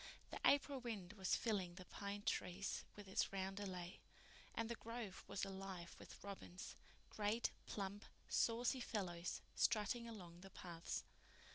[0.31, 3.99] The April wind was filling the pine trees with its roundelay,
[4.55, 11.03] and the grove was alive with robins—great, plump, saucy fellows, strutting along the paths.